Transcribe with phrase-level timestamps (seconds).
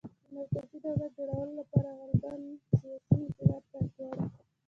[0.03, 0.03] د
[0.35, 2.33] مرکزي دولت جوړولو لپاره غالباً
[2.75, 4.25] سیاسي انقلاب ته اړتیا ده